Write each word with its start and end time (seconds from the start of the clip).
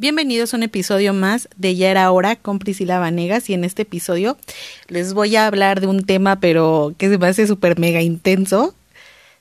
Bienvenidos 0.00 0.54
a 0.54 0.58
un 0.58 0.62
episodio 0.62 1.12
más 1.12 1.48
de 1.56 1.74
Ya 1.74 1.90
era 1.90 2.08
hora 2.12 2.36
con 2.36 2.60
Priscila 2.60 3.00
Vanegas 3.00 3.50
y 3.50 3.54
en 3.54 3.64
este 3.64 3.82
episodio 3.82 4.38
les 4.86 5.12
voy 5.12 5.34
a 5.34 5.48
hablar 5.48 5.80
de 5.80 5.88
un 5.88 6.04
tema 6.04 6.38
pero 6.38 6.94
que 6.96 7.08
se 7.08 7.18
me 7.18 7.26
hace 7.26 7.48
súper 7.48 7.80
mega 7.80 8.00
intenso 8.00 8.76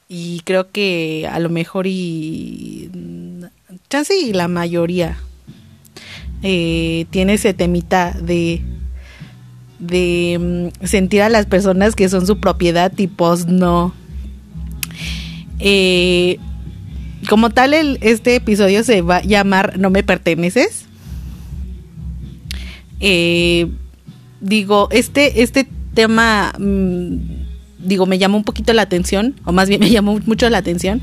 y 0.09 0.41
creo 0.45 0.71
que 0.71 1.29
a 1.31 1.37
lo 1.37 1.49
mejor 1.49 1.85
y 1.85 2.89
chance 3.87 4.17
y 4.17 4.33
la 4.33 4.47
mayoría 4.47 5.19
eh, 6.41 7.05
tiene 7.11 7.35
ese 7.35 7.53
temita 7.53 8.13
de 8.19 8.63
de 9.77 10.71
mm, 10.81 10.87
sentir 10.87 11.21
a 11.21 11.29
las 11.29 11.45
personas 11.45 11.95
que 11.95 12.09
son 12.09 12.25
su 12.25 12.39
propiedad 12.39 12.91
y 12.97 13.05
pues 13.05 13.45
no. 13.45 13.93
Eh, 15.59 16.39
como 17.27 17.49
tal, 17.49 17.73
este 18.01 18.35
episodio 18.35 18.83
se 18.83 19.01
va 19.01 19.17
a 19.17 19.23
llamar 19.23 19.77
No 19.77 19.89
me 19.89 20.03
perteneces. 20.03 20.85
Eh, 22.99 23.67
digo, 24.41 24.87
este, 24.91 25.43
este 25.43 25.67
tema, 25.93 26.53
mm, 26.57 27.17
digo, 27.79 28.05
me 28.05 28.17
llamó 28.17 28.37
un 28.37 28.43
poquito 28.43 28.73
la 28.73 28.81
atención, 28.83 29.35
o 29.45 29.51
más 29.51 29.69
bien 29.69 29.79
me 29.81 29.89
llamó 29.89 30.19
mucho 30.25 30.49
la 30.49 30.59
atención, 30.59 31.01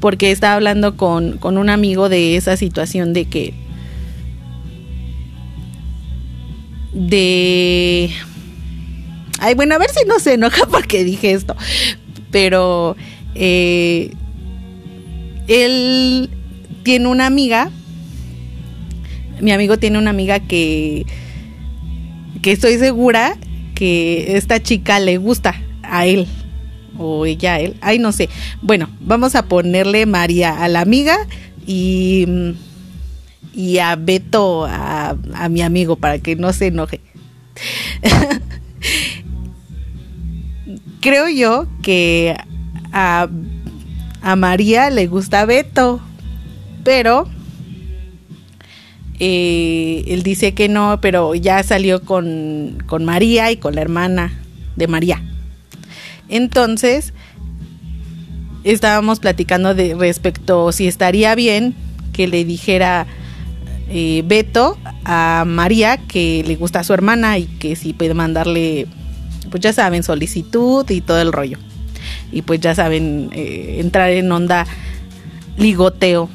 porque 0.00 0.30
estaba 0.30 0.54
hablando 0.54 0.96
con, 0.96 1.38
con 1.38 1.58
un 1.58 1.68
amigo 1.68 2.08
de 2.08 2.36
esa 2.36 2.56
situación 2.56 3.12
de 3.12 3.24
que... 3.26 3.54
De... 6.92 8.10
Ay, 9.40 9.54
bueno, 9.56 9.74
a 9.74 9.78
ver 9.78 9.90
si 9.90 10.06
no 10.06 10.20
se 10.20 10.34
enoja 10.34 10.66
porque 10.70 11.04
dije 11.04 11.32
esto, 11.32 11.56
pero... 12.30 12.96
Eh, 13.34 14.12
él 15.48 16.30
tiene 16.82 17.08
una 17.08 17.26
amiga, 17.26 17.70
mi 19.40 19.52
amigo 19.52 19.78
tiene 19.78 19.98
una 19.98 20.10
amiga 20.10 20.40
que, 20.40 21.06
que 22.42 22.52
estoy 22.52 22.78
segura 22.78 23.36
que 23.74 24.36
esta 24.36 24.62
chica 24.62 25.00
le 25.00 25.18
gusta 25.18 25.54
a 25.82 26.06
él 26.06 26.26
o 26.96 27.26
ella 27.26 27.54
a 27.54 27.60
él, 27.60 27.76
ay 27.80 27.98
no 27.98 28.12
sé. 28.12 28.28
Bueno, 28.62 28.88
vamos 29.00 29.34
a 29.34 29.46
ponerle 29.46 30.06
María 30.06 30.62
a 30.62 30.68
la 30.68 30.80
amiga 30.80 31.16
y, 31.66 32.26
y 33.52 33.78
a 33.78 33.96
Beto 33.96 34.66
a, 34.66 35.16
a 35.34 35.48
mi 35.48 35.62
amigo 35.62 35.96
para 35.96 36.18
que 36.18 36.36
no 36.36 36.52
se 36.52 36.68
enoje. 36.68 37.00
Creo 41.00 41.28
yo 41.28 41.66
que 41.82 42.36
a 42.92 43.28
a 44.24 44.36
María 44.36 44.88
le 44.88 45.06
gusta 45.06 45.44
Beto, 45.44 46.00
pero 46.82 47.28
eh, 49.20 50.02
él 50.08 50.22
dice 50.22 50.54
que 50.54 50.70
no, 50.70 50.98
pero 51.02 51.34
ya 51.34 51.62
salió 51.62 52.02
con, 52.02 52.82
con 52.86 53.04
María 53.04 53.50
y 53.50 53.58
con 53.58 53.74
la 53.74 53.82
hermana 53.82 54.32
de 54.76 54.88
María. 54.88 55.22
Entonces, 56.30 57.12
estábamos 58.64 59.20
platicando 59.20 59.74
de 59.74 59.94
respecto 59.94 60.72
si 60.72 60.88
estaría 60.88 61.34
bien 61.34 61.74
que 62.14 62.26
le 62.26 62.46
dijera 62.46 63.06
eh, 63.90 64.22
Beto 64.24 64.78
a 65.04 65.44
María 65.46 65.98
que 65.98 66.42
le 66.46 66.56
gusta 66.56 66.80
a 66.80 66.84
su 66.84 66.94
hermana 66.94 67.36
y 67.36 67.44
que 67.44 67.76
si 67.76 67.92
puede 67.92 68.14
mandarle, 68.14 68.86
pues 69.50 69.62
ya 69.62 69.74
saben, 69.74 70.02
solicitud 70.02 70.88
y 70.88 71.02
todo 71.02 71.20
el 71.20 71.30
rollo 71.30 71.58
y 72.32 72.42
pues 72.42 72.60
ya 72.60 72.74
saben, 72.74 73.30
eh, 73.32 73.76
entrar 73.80 74.10
en 74.10 74.30
onda 74.30 74.66
ligoteo. 75.56 76.28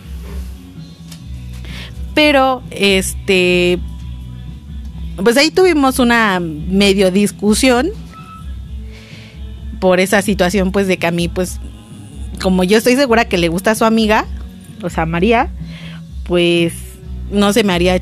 Pero, 2.13 2.63
este, 2.71 3.79
pues 5.23 5.37
ahí 5.37 5.51
tuvimos 5.51 5.99
una 5.99 6.39
medio 6.39 7.11
discusión 7.11 7.89
por 9.79 9.99
esa 9.99 10.21
situación, 10.21 10.71
pues 10.71 10.87
de 10.87 10.97
que 10.97 11.07
a 11.07 11.11
mí, 11.11 11.27
pues, 11.27 11.59
como 12.41 12.63
yo 12.63 12.77
estoy 12.77 12.95
segura 12.95 13.25
que 13.25 13.37
le 13.37 13.47
gusta 13.47 13.71
a 13.71 13.75
su 13.75 13.85
amiga, 13.85 14.25
o 14.81 14.89
sea, 14.89 15.05
María, 15.05 15.49
pues 16.23 16.73
no 17.31 17.53
se 17.53 17.63
me 17.63 17.73
haría 17.73 18.01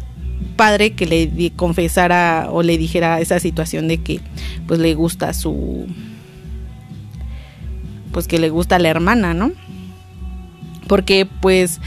padre 0.55 0.93
que 0.93 1.05
le 1.05 1.51
confesara 1.55 2.49
o 2.51 2.63
le 2.63 2.77
dijera 2.77 3.19
esa 3.21 3.39
situación 3.39 3.87
de 3.87 3.99
que 3.99 4.19
pues 4.67 4.79
le 4.79 4.93
gusta 4.95 5.33
su 5.33 5.87
pues 8.11 8.27
que 8.27 8.39
le 8.39 8.49
gusta 8.49 8.77
a 8.77 8.79
la 8.79 8.89
hermana, 8.89 9.33
¿no? 9.33 9.51
Porque 10.87 11.27
pues 11.41 11.79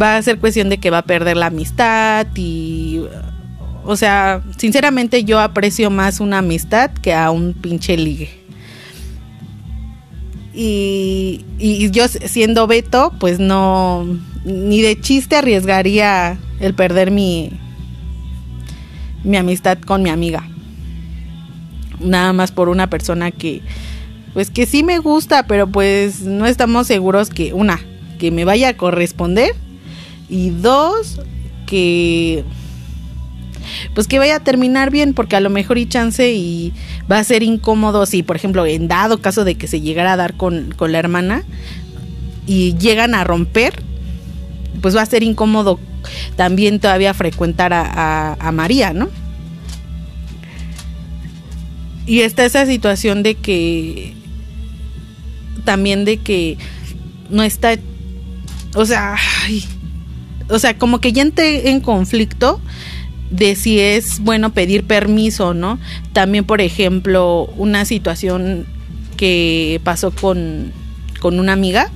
va 0.00 0.16
a 0.16 0.22
ser 0.22 0.38
cuestión 0.38 0.68
de 0.68 0.78
que 0.78 0.90
va 0.90 0.98
a 0.98 1.02
perder 1.02 1.36
la 1.36 1.46
amistad 1.46 2.26
y 2.34 3.02
o 3.84 3.96
sea, 3.96 4.42
sinceramente 4.58 5.24
yo 5.24 5.40
aprecio 5.40 5.90
más 5.90 6.20
una 6.20 6.38
amistad 6.38 6.90
que 6.90 7.14
a 7.14 7.30
un 7.30 7.52
pinche 7.52 7.96
ligue. 7.96 8.30
Y, 10.54 11.44
yo 11.90 12.06
siendo 12.08 12.66
Beto, 12.66 13.12
pues 13.18 13.38
no, 13.38 14.06
ni 14.44 14.82
de 14.82 15.00
chiste 15.00 15.36
arriesgaría 15.36 16.38
el 16.60 16.74
perder 16.74 17.10
mi, 17.10 17.50
mi 19.24 19.36
amistad 19.36 19.78
con 19.78 20.02
mi 20.02 20.10
amiga. 20.10 20.46
Nada 22.00 22.32
más 22.32 22.52
por 22.52 22.68
una 22.68 22.88
persona 22.90 23.30
que, 23.30 23.62
pues 24.34 24.50
que 24.50 24.66
sí 24.66 24.82
me 24.82 24.98
gusta, 24.98 25.46
pero 25.46 25.66
pues 25.66 26.22
no 26.22 26.46
estamos 26.46 26.86
seguros 26.86 27.30
que 27.30 27.52
una, 27.52 27.80
que 28.18 28.30
me 28.30 28.44
vaya 28.44 28.70
a 28.70 28.76
corresponder 28.76 29.54
y 30.28 30.50
dos, 30.50 31.20
que 31.66 32.44
pues 33.94 34.06
que 34.06 34.18
vaya 34.18 34.36
a 34.36 34.40
terminar 34.40 34.90
bien, 34.90 35.14
porque 35.14 35.36
a 35.36 35.40
lo 35.40 35.50
mejor 35.50 35.78
y 35.78 35.86
chance 35.86 36.32
y 36.32 36.72
va 37.10 37.18
a 37.18 37.24
ser 37.24 37.42
incómodo 37.42 38.06
si, 38.06 38.22
por 38.22 38.36
ejemplo, 38.36 38.64
en 38.66 38.88
dado 38.88 39.20
caso 39.20 39.44
de 39.44 39.56
que 39.56 39.66
se 39.66 39.80
llegara 39.80 40.14
a 40.14 40.16
dar 40.16 40.34
con, 40.34 40.74
la 40.78 40.98
hermana 40.98 41.44
y 42.46 42.76
llegan 42.78 43.14
a 43.14 43.24
romper, 43.24 43.82
pues 44.80 44.96
va 44.96 45.02
a 45.02 45.06
ser 45.06 45.22
incómodo 45.22 45.78
también 46.36 46.80
todavía 46.80 47.14
frecuentar 47.14 47.72
a, 47.72 48.34
a 48.34 48.52
María, 48.52 48.92
¿no? 48.92 49.08
Y 52.06 52.20
está 52.20 52.44
esa 52.44 52.66
situación 52.66 53.22
de 53.22 53.36
que 53.36 54.21
también 55.64 56.04
de 56.04 56.18
que 56.18 56.58
no 57.30 57.42
está, 57.42 57.76
o 58.74 58.84
sea, 58.84 59.16
o 60.48 60.58
sea, 60.58 60.78
como 60.78 61.00
que 61.00 61.12
ya 61.12 61.22
entré 61.22 61.70
en 61.70 61.80
conflicto 61.80 62.60
de 63.30 63.54
si 63.54 63.80
es 63.80 64.20
bueno 64.20 64.52
pedir 64.52 64.84
permiso, 64.84 65.54
¿no? 65.54 65.78
También, 66.12 66.44
por 66.44 66.60
ejemplo, 66.60 67.46
una 67.56 67.84
situación 67.84 68.66
que 69.16 69.80
pasó 69.84 70.10
con, 70.10 70.72
con 71.20 71.40
una 71.40 71.54
amiga, 71.54 71.90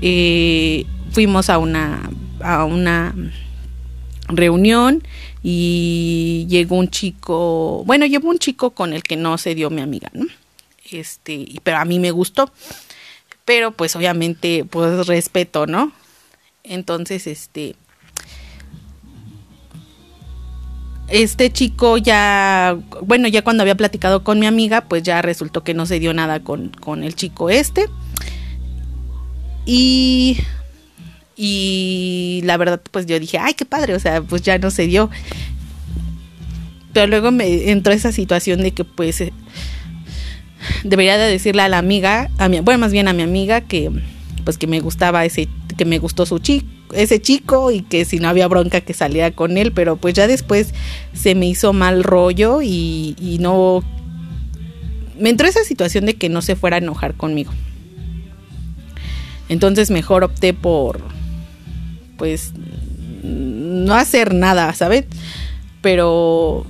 eh, 0.00 0.86
fuimos 1.10 1.50
a 1.50 1.58
una, 1.58 2.08
a 2.40 2.64
una 2.64 3.14
reunión 4.28 5.02
y 5.42 6.46
llegó 6.48 6.76
un 6.76 6.88
chico, 6.88 7.82
bueno, 7.86 8.06
llegó 8.06 8.28
un 8.28 8.38
chico 8.38 8.70
con 8.70 8.92
el 8.92 9.02
que 9.02 9.16
no 9.16 9.38
se 9.38 9.54
dio 9.54 9.70
mi 9.70 9.80
amiga, 9.80 10.10
¿no? 10.14 10.26
Este, 10.90 11.46
pero 11.62 11.78
a 11.78 11.84
mí 11.84 11.98
me 11.98 12.10
gustó. 12.10 12.52
Pero 13.44 13.72
pues 13.72 13.96
obviamente 13.96 14.64
pues 14.68 15.06
respeto, 15.06 15.66
¿no? 15.66 15.92
Entonces, 16.62 17.26
este 17.26 17.74
este 21.10 21.50
chico 21.50 21.98
ya, 21.98 22.78
bueno, 23.02 23.26
ya 23.28 23.42
cuando 23.42 23.62
había 23.62 23.74
platicado 23.74 24.22
con 24.22 24.38
mi 24.38 24.46
amiga, 24.46 24.82
pues 24.82 25.02
ya 25.02 25.20
resultó 25.22 25.64
que 25.64 25.74
no 25.74 25.84
se 25.84 25.98
dio 25.98 26.14
nada 26.14 26.40
con, 26.40 26.68
con 26.68 27.02
el 27.02 27.16
chico 27.16 27.50
este. 27.50 27.86
Y, 29.66 30.38
y 31.36 32.42
la 32.44 32.56
verdad, 32.56 32.80
pues 32.90 33.06
yo 33.06 33.18
dije, 33.18 33.38
ay, 33.38 33.54
qué 33.54 33.64
padre, 33.64 33.94
o 33.94 34.00
sea, 34.00 34.22
pues 34.22 34.42
ya 34.42 34.58
no 34.58 34.70
se 34.70 34.86
dio. 34.86 35.10
Pero 36.92 37.08
luego 37.08 37.32
me 37.32 37.70
entró 37.70 37.92
esa 37.92 38.12
situación 38.12 38.62
de 38.62 38.72
que 38.72 38.84
pues 38.84 39.22
debería 40.84 41.18
de 41.18 41.30
decirle 41.30 41.62
a 41.62 41.68
la 41.68 41.78
amiga, 41.78 42.30
a 42.38 42.48
mi, 42.48 42.60
bueno, 42.60 42.78
más 42.78 42.92
bien 42.92 43.08
a 43.08 43.12
mi 43.12 43.22
amiga 43.22 43.60
que 43.60 43.90
pues 44.44 44.56
que 44.56 44.66
me 44.66 44.80
gustaba 44.80 45.24
ese 45.24 45.48
que 45.76 45.84
me 45.84 45.98
gustó 45.98 46.26
su 46.26 46.38
chico, 46.38 46.66
ese 46.92 47.20
chico 47.20 47.70
y 47.70 47.82
que 47.82 48.04
si 48.04 48.18
no 48.18 48.28
había 48.28 48.48
bronca 48.48 48.80
que 48.80 48.94
saliera 48.94 49.30
con 49.30 49.56
él, 49.56 49.72
pero 49.72 49.96
pues 49.96 50.14
ya 50.14 50.26
después 50.26 50.74
se 51.12 51.34
me 51.34 51.46
hizo 51.46 51.72
mal 51.72 52.02
rollo 52.02 52.60
y, 52.62 53.16
y 53.20 53.38
no 53.38 53.84
me 55.18 55.30
entró 55.30 55.46
esa 55.46 55.64
situación 55.64 56.06
de 56.06 56.14
que 56.14 56.28
no 56.28 56.42
se 56.42 56.56
fuera 56.56 56.76
a 56.76 56.78
enojar 56.78 57.14
conmigo. 57.14 57.52
Entonces 59.48 59.90
mejor 59.90 60.24
opté 60.24 60.54
por 60.54 61.00
pues 62.16 62.52
no 63.22 63.94
hacer 63.94 64.34
nada, 64.34 64.72
¿sabes? 64.74 65.06
Pero 65.80 66.66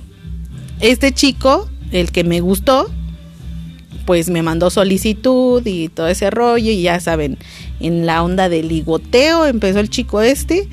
este 0.79 1.13
chico, 1.13 1.69
el 1.91 2.11
que 2.11 2.23
me 2.23 2.39
gustó, 2.39 2.89
pues 4.05 4.29
me 4.29 4.41
mandó 4.41 4.69
solicitud 4.69 5.65
y 5.65 5.89
todo 5.89 6.07
ese 6.07 6.29
rollo 6.29 6.71
y 6.71 6.81
ya 6.81 6.99
saben, 6.99 7.37
en 7.79 8.05
la 8.05 8.23
onda 8.23 8.49
del 8.49 8.67
ligoteo 8.67 9.45
empezó 9.45 9.79
el 9.79 9.89
chico 9.89 10.21
este 10.21 10.67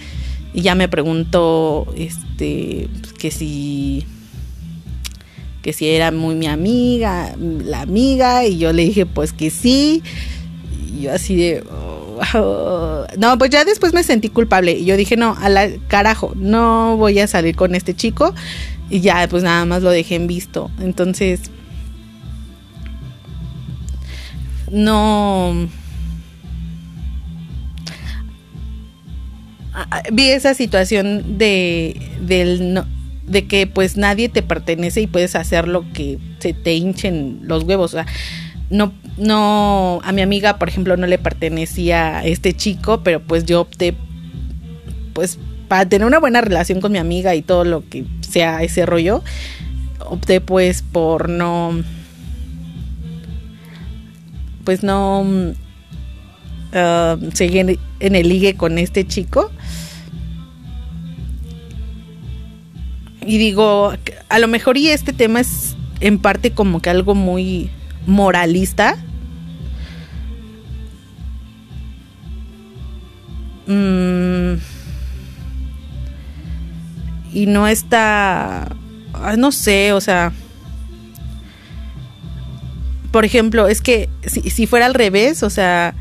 Y 0.55 0.63
ya 0.63 0.75
me 0.75 0.89
preguntó, 0.89 1.87
este, 1.97 2.89
que 3.19 3.31
si, 3.31 4.05
que 5.63 5.73
si 5.73 5.89
era 5.89 6.11
muy 6.11 6.35
mi 6.35 6.47
amiga, 6.47 7.35
la 7.39 7.83
amiga, 7.83 8.47
y 8.47 8.59
yo 8.59 8.73
le 8.73 8.85
dije, 8.85 9.07
pues 9.07 9.33
que 9.33 9.51
sí. 9.51 10.03
Y 10.91 11.03
yo 11.03 11.13
así 11.13 11.37
de, 11.37 11.63
oh, 11.71 13.07
no, 13.19 13.39
pues 13.39 13.51
ya 13.51 13.65
después 13.65 13.93
me 13.93 14.03
sentí 14.03 14.31
culpable. 14.31 14.73
Y 14.73 14.85
yo 14.85 14.97
dije, 14.97 15.17
no, 15.17 15.37
a 15.39 15.49
la 15.49 15.69
carajo, 15.89 16.33
no 16.35 16.97
voy 16.97 17.19
a 17.21 17.27
salir 17.27 17.55
con 17.55 17.75
este 17.75 17.95
chico. 17.95 18.35
Y 18.91 19.01
ya, 19.01 19.29
pues 19.29 19.43
nada 19.43 19.65
más 19.67 19.83
lo 19.83 19.91
dejé 19.91 20.15
en 20.15 20.27
visto. 20.27 20.71
Entonces, 20.81 21.51
no. 24.71 25.69
Vi 30.13 30.29
esa 30.31 30.55
situación 30.55 31.39
de 31.39 32.01
del 32.21 32.83
de 33.27 33.47
que 33.47 33.67
pues 33.67 33.97
nadie 33.97 34.29
te 34.29 34.43
pertenece 34.43 35.03
y 35.03 35.07
puedes 35.07 35.37
hacer 35.37 35.69
lo 35.69 35.85
que 35.93 36.19
se 36.39 36.55
te 36.55 36.75
hinchen 36.75 37.41
los 37.43 37.65
huevos, 37.65 37.93
o 37.95 37.97
sea, 37.99 38.07
no 38.71 38.93
no 39.17 40.01
a 40.05 40.13
mi 40.13 40.23
amiga, 40.23 40.59
por 40.59 40.69
ejemplo, 40.69 40.97
no 40.97 41.07
le 41.07 41.19
pertenecía 41.19 42.19
a 42.19 42.25
este 42.25 42.55
chico, 42.55 43.03
pero 43.03 43.21
pues 43.21 43.45
yo 43.45 43.63
opté 43.63 43.95
pues 45.13 45.39
para 45.69 45.87
tener 45.89 46.07
una 46.07 46.19
buena 46.19 46.41
relación 46.41 46.81
con 46.81 46.93
mi 46.93 46.99
amiga 46.99 47.35
y 47.35 47.43
todo 47.43 47.65
lo 47.65 47.87
que 47.89 48.05
sea 48.21 48.63
ese 48.63 48.87
rollo, 48.87 49.23
opté 50.01 50.41
pues 50.41 50.83
por 50.83 51.29
no 51.29 51.83
pues 54.69 54.83
no 54.83 55.23
uh, 55.23 55.55
seguir 57.33 57.79
en 58.01 58.15
el 58.15 58.29
ligue 58.29 58.55
con 58.55 58.77
este 58.77 59.07
chico. 59.07 59.51
Y 63.25 63.39
digo, 63.39 63.95
a 64.29 64.39
lo 64.39 64.47
mejor 64.47 64.77
y 64.77 64.89
este 64.89 65.15
tema 65.15 65.41
es 65.41 65.75
en 66.01 66.19
parte 66.19 66.51
como 66.51 66.83
que 66.83 66.91
algo 66.91 67.15
muy 67.15 67.71
moralista. 68.07 68.99
Mm. 73.67 74.57
y 77.33 77.47
no 77.47 77.67
está, 77.69 78.69
no 79.39 79.51
sé, 79.51 79.95
o 79.95 80.01
sea, 80.03 80.35
por 83.11 83.25
ejemplo, 83.25 83.69
es 83.69 83.81
que 83.81 84.09
si, 84.27 84.67
fuera 84.67 84.87
al 84.87 84.95
revés, 84.95 85.43
o 85.43 85.51
sea, 85.51 85.95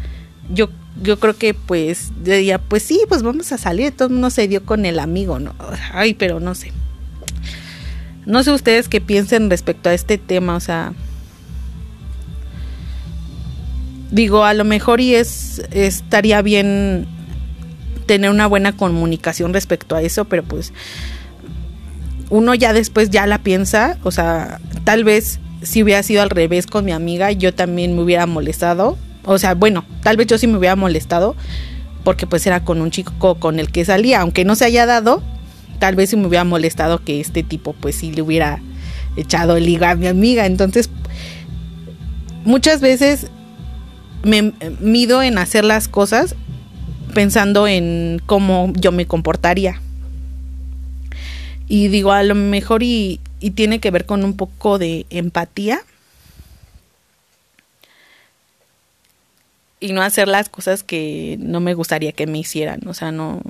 yo, 0.54 0.69
yo 1.01 1.19
creo 1.19 1.38
que 1.38 1.54
pues 1.54 2.12
diría, 2.24 2.59
pues 2.59 2.83
sí, 2.83 3.01
pues 3.07 3.24
vamos 3.24 3.51
a 3.51 3.57
salir, 3.57 3.92
todo 3.92 4.07
el 4.07 4.13
mundo 4.13 4.30
se 4.30 4.48
dio 4.48 4.65
con 4.65 4.86
el 4.86 5.00
amigo, 5.00 5.39
¿no? 5.39 5.56
Ay, 5.94 6.13
pero 6.13 6.39
no 6.39 6.56
sé. 6.56 6.71
No 8.25 8.44
sé 8.44 8.51
ustedes 8.51 8.89
qué 8.89 9.00
piensen 9.00 9.50
respecto 9.50 9.89
a 9.89 9.94
este 9.94 10.18
tema, 10.18 10.56
o 10.56 10.59
sea, 10.59 10.94
digo, 14.12 14.44
a 14.44 14.54
lo 14.54 14.65
mejor 14.65 15.00
y 15.00 15.15
es 15.15 15.62
estaría 15.71 16.42
bien 16.42 17.07
tener 18.06 18.30
una 18.30 18.48
buena 18.48 18.75
comunicación 18.75 19.54
respecto 19.54 19.95
a 19.95 20.01
eso, 20.01 20.25
pero 20.25 20.44
pues 20.44 20.74
uno 22.30 22.54
ya 22.54 22.74
después 22.74 23.09
ya 23.09 23.25
la 23.27 23.39
piensa, 23.39 23.98
o 24.04 24.12
sea, 24.12 24.59
tal 24.83 25.04
vez 25.04 25.39
si 25.62 25.83
hubiera 25.83 26.04
sido 26.04 26.21
al 26.21 26.30
revés 26.30 26.68
con 26.68 26.86
mi 26.86 26.92
amiga, 26.92 27.31
yo 27.31 27.54
también 27.54 27.95
me 27.95 28.01
hubiera 28.01 28.25
molestado. 28.25 28.98
O 29.25 29.38
sea, 29.38 29.56
bueno, 29.56 29.86
tal 30.04 30.18
vez 30.18 30.27
yo 30.27 30.38
sí 30.38 30.48
me 30.48 30.57
hubiera 30.57 30.75
molestado 30.75 31.36
porque 32.04 32.27
pues 32.27 32.48
era 32.48 32.63
con 32.63 32.81
un 32.81 32.92
chico 32.92 33.36
con 33.36 33.59
el 33.59 33.71
que 33.71 33.83
salía, 33.83 34.21
aunque 34.21 34.45
no 34.45 34.56
se 34.56 34.65
haya 34.65 34.86
dado, 34.86 35.21
tal 35.80 35.95
vez 35.95 36.09
sí 36.09 36.15
me 36.15 36.27
hubiera 36.27 36.45
molestado 36.45 37.04
que 37.04 37.19
este 37.19 37.44
tipo 37.44 37.74
pues 37.74 37.95
sí 37.95 38.12
le 38.12 38.21
hubiera 38.21 38.62
echado 39.18 39.57
el 39.57 39.65
liga 39.65 39.92
a 39.92 39.95
mi 39.95 40.07
amiga. 40.07 40.45
Entonces, 40.45 40.89
muchas 42.45 42.80
veces 42.80 43.27
me 44.24 44.54
mido 44.80 45.21
en 45.21 45.38
hacer 45.38 45.65
las 45.65 45.88
cosas 45.88 46.36
pensando 47.13 47.68
en 47.68 48.21
cómo 48.25 48.71
yo 48.75 48.92
me 48.92 49.06
comportaría. 49.06 49.81
Y 51.68 51.89
digo, 51.89 52.13
a 52.13 52.24
lo 52.24 52.36
mejor 52.36 52.83
y, 52.83 53.19
y 53.39 53.51
tiene 53.51 53.80
que 53.80 53.92
ver 53.92 54.06
con 54.06 54.24
un 54.24 54.36
poco 54.36 54.78
de 54.78 55.06
empatía 55.10 55.81
y 59.80 59.94
no 59.94 60.01
hacer 60.01 60.28
las 60.28 60.50
cosas 60.50 60.84
que 60.84 61.38
no 61.39 61.60
me 61.60 61.74
gustaría 61.74 62.12
que 62.12 62.28
me 62.28 62.39
hicieran. 62.39 62.88
O 62.88 62.94
sea, 62.94 63.12
no, 63.12 63.42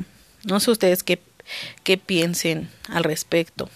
no 0.43 0.59
sé 0.59 0.71
ustedes 0.71 1.03
qué, 1.03 1.21
qué 1.83 1.97
piensen 1.97 2.69
al 2.89 3.03
respecto. 3.03 3.69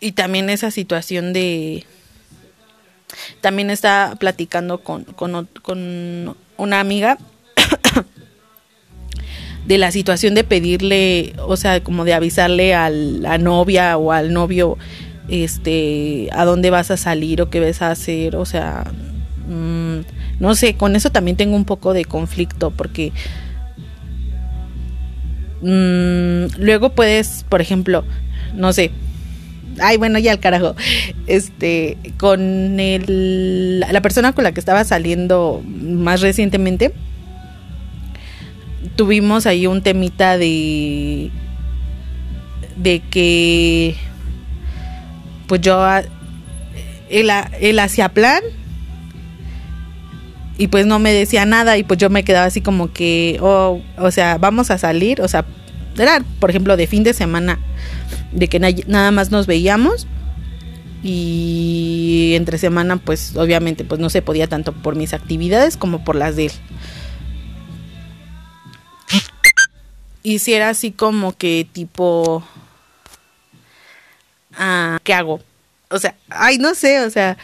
Y 0.00 0.12
también 0.12 0.50
esa 0.50 0.70
situación 0.70 1.32
de... 1.32 1.84
También 3.40 3.70
está 3.70 4.14
platicando 4.18 4.82
con, 4.82 5.04
con, 5.04 5.48
con 5.62 6.36
una 6.58 6.80
amiga 6.80 7.18
de 9.66 9.78
la 9.78 9.90
situación 9.90 10.34
de 10.34 10.44
pedirle, 10.44 11.34
o 11.46 11.56
sea, 11.56 11.82
como 11.82 12.04
de 12.04 12.14
avisarle 12.14 12.74
a 12.74 12.88
la 12.90 13.38
novia 13.38 13.96
o 13.96 14.12
al 14.12 14.32
novio, 14.32 14.78
este, 15.28 16.28
a 16.32 16.44
dónde 16.44 16.70
vas 16.70 16.90
a 16.90 16.96
salir 16.96 17.42
o 17.42 17.50
qué 17.50 17.60
vas 17.60 17.82
a 17.82 17.90
hacer, 17.90 18.36
o 18.36 18.44
sea, 18.44 18.84
mm, 19.48 19.98
no 20.38 20.54
sé, 20.54 20.74
con 20.74 20.94
eso 20.94 21.10
también 21.10 21.36
tengo 21.36 21.56
un 21.56 21.64
poco 21.64 21.92
de 21.94 22.04
conflicto 22.04 22.70
porque 22.70 23.12
mm, 25.62 26.58
luego 26.58 26.90
puedes, 26.90 27.44
por 27.48 27.60
ejemplo, 27.60 28.04
no 28.54 28.72
sé, 28.72 28.92
ay, 29.80 29.96
bueno, 29.96 30.18
ya 30.18 30.32
al 30.32 30.40
carajo, 30.40 30.76
este, 31.26 31.98
con 32.18 32.78
el, 32.78 33.80
la 33.80 34.00
persona 34.00 34.32
con 34.32 34.44
la 34.44 34.52
que 34.52 34.60
estaba 34.60 34.84
saliendo 34.84 35.62
más 35.66 36.20
recientemente, 36.20 36.92
tuvimos 38.94 39.46
ahí 39.46 39.66
un 39.66 39.82
temita 39.82 40.38
de 40.38 41.30
de 42.76 43.00
que 43.00 43.96
pues 45.46 45.60
yo 45.60 45.82
él, 47.08 47.30
él 47.60 47.78
hacía 47.78 48.10
plan 48.10 48.42
y 50.58 50.68
pues 50.68 50.86
no 50.86 50.98
me 50.98 51.12
decía 51.12 51.44
nada 51.44 51.76
y 51.76 51.84
pues 51.84 51.98
yo 51.98 52.10
me 52.10 52.24
quedaba 52.24 52.46
así 52.46 52.60
como 52.60 52.92
que 52.92 53.38
oh, 53.40 53.80
o 53.98 54.10
sea 54.10 54.38
vamos 54.38 54.70
a 54.70 54.78
salir 54.78 55.20
o 55.20 55.28
sea 55.28 55.44
era 55.98 56.22
por 56.40 56.50
ejemplo 56.50 56.76
de 56.76 56.86
fin 56.86 57.02
de 57.02 57.14
semana 57.14 57.58
de 58.32 58.48
que 58.48 58.58
nada 58.58 59.10
más 59.10 59.30
nos 59.30 59.46
veíamos 59.46 60.06
y 61.02 62.32
entre 62.34 62.58
semana 62.58 62.96
pues 62.96 63.36
obviamente 63.36 63.84
pues 63.84 64.00
no 64.00 64.10
se 64.10 64.22
podía 64.22 64.46
tanto 64.46 64.72
por 64.72 64.96
mis 64.96 65.14
actividades 65.14 65.76
como 65.76 66.04
por 66.04 66.16
las 66.16 66.36
de 66.36 66.46
él 66.46 66.52
hiciera 70.32 70.70
así 70.70 70.92
como 70.92 71.36
que 71.36 71.66
tipo... 71.72 72.42
Ah, 74.58 74.98
¿Qué 75.04 75.12
hago? 75.12 75.40
O 75.90 75.98
sea, 75.98 76.16
ay, 76.30 76.58
no 76.58 76.74
sé, 76.74 77.04
o 77.04 77.10
sea, 77.10 77.36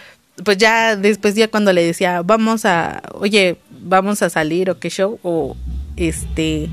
pues 0.44 0.56
ya 0.56 0.96
después 0.96 1.34
ya 1.34 1.48
cuando 1.48 1.72
le 1.72 1.84
decía, 1.84 2.22
vamos 2.22 2.64
a, 2.64 3.02
oye, 3.14 3.58
vamos 3.70 4.22
a 4.22 4.30
salir 4.30 4.70
o 4.70 4.78
qué 4.78 4.88
show, 4.88 5.20
o 5.22 5.56
este, 5.96 6.70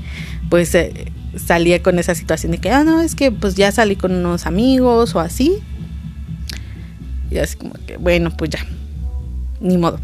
pues 0.48 0.74
eh, 0.74 1.12
salía 1.36 1.82
con 1.82 1.98
esa 1.98 2.14
situación 2.14 2.52
de 2.52 2.58
que, 2.58 2.70
ah, 2.70 2.84
no, 2.84 3.02
es 3.02 3.14
que 3.14 3.30
pues 3.30 3.54
ya 3.54 3.70
salí 3.70 3.96
con 3.96 4.12
unos 4.12 4.46
amigos 4.46 5.14
o 5.14 5.20
así. 5.20 5.58
Y 7.30 7.38
así 7.38 7.56
como 7.56 7.74
que, 7.86 7.96
bueno, 7.98 8.36
pues 8.36 8.50
ya, 8.50 8.66
ni 9.60 9.78
modo, 9.78 10.00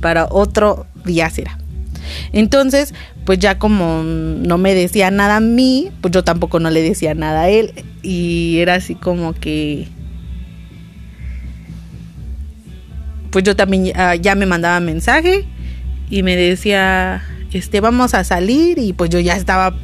para 0.00 0.26
otro 0.30 0.86
día 1.04 1.28
será. 1.30 1.58
Entonces, 2.32 2.94
pues 3.24 3.38
ya 3.38 3.58
como 3.58 4.02
no 4.02 4.58
me 4.58 4.74
decía 4.74 5.10
nada 5.10 5.36
a 5.36 5.40
mí, 5.40 5.90
pues 6.00 6.12
yo 6.12 6.24
tampoco 6.24 6.60
no 6.60 6.70
le 6.70 6.82
decía 6.82 7.14
nada 7.14 7.42
a 7.42 7.48
él. 7.48 7.72
Y 8.02 8.58
era 8.58 8.74
así 8.74 8.94
como 8.94 9.34
que... 9.34 9.88
Pues 13.30 13.44
yo 13.44 13.56
también 13.56 13.92
ya, 14.20 14.34
me 14.34 14.44
mandaba 14.44 14.78
mensaje 14.80 15.46
y 16.10 16.22
me 16.22 16.36
decía, 16.36 17.22
este, 17.50 17.80
vamos 17.80 18.12
a 18.12 18.24
salir 18.24 18.78
y 18.78 18.92
pues 18.92 19.08
yo 19.08 19.20
ya 19.20 19.36
estaba 19.36 19.74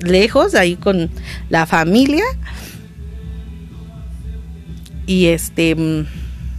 lejos 0.00 0.56
ahí 0.56 0.74
con 0.74 1.08
la 1.48 1.66
familia. 1.66 2.24
Y 5.06 5.26
este, 5.26 5.76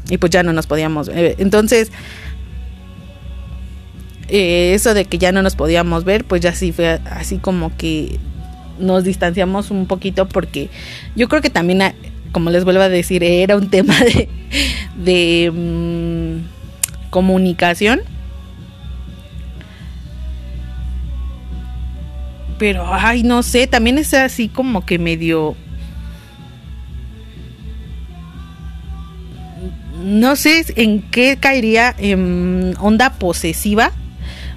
y 0.10 0.18
pues 0.18 0.30
ya 0.30 0.44
no 0.44 0.54
nos 0.54 0.68
podíamos. 0.68 1.10
Entonces, 1.14 1.92
eh, 4.30 4.74
eso 4.74 4.94
de 4.94 5.06
que 5.06 5.18
ya 5.18 5.32
no 5.32 5.42
nos 5.42 5.56
podíamos 5.56 6.04
ver, 6.04 6.26
pues 6.26 6.42
ya 6.42 6.54
sí 6.54 6.72
fue 6.72 7.00
así 7.10 7.38
como 7.38 7.76
que 7.78 8.20
nos 8.80 9.04
distanciamos 9.04 9.72
un 9.72 9.88
poquito 9.88 10.28
porque 10.28 10.70
yo 11.16 11.28
creo 11.28 11.42
que 11.42 11.50
también, 11.50 11.82
como 12.32 12.50
les 12.50 12.64
vuelvo 12.64 12.82
a 12.82 12.90
decir, 12.90 13.24
era 13.24 13.56
un 13.56 13.70
tema 13.72 13.96
de, 14.00 14.30
de 14.98 15.52
mm, 15.52 17.10
comunicación. 17.10 18.02
pero, 22.58 22.92
ay, 22.92 23.24
no 23.24 23.44
sé, 23.44 23.68
también 23.68 23.98
es 23.98 24.14
así 24.14 24.50
como 24.50 24.86
que 24.86 25.00
medio... 25.00 25.56
No 30.04 30.36
sé 30.36 30.64
en 30.76 31.02
qué 31.02 31.38
caería 31.38 31.94
en 31.98 32.76
onda 32.80 33.14
posesiva 33.14 33.92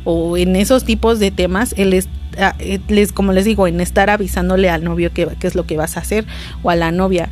o 0.05 0.37
en 0.37 0.57
esos 0.57 0.85
tipos 0.85 1.19
de 1.19 1.31
temas, 1.31 1.75
el 1.77 2.05
ah, 2.39 2.57
les, 2.89 3.13
como 3.13 3.33
les 3.33 3.45
digo, 3.45 3.67
en 3.67 3.81
estar 3.81 4.11
avisándole 4.11 4.71
al 4.71 4.85
novio 4.85 5.13
qué, 5.13 5.29
qué 5.39 5.47
es 5.47 5.55
lo 5.55 5.67
que 5.67 5.77
vas 5.77 5.97
a 5.97 6.01
hacer 6.01 6.27
o 6.63 6.71
a 6.71 6.77
la 6.77 6.91
novia. 6.91 7.31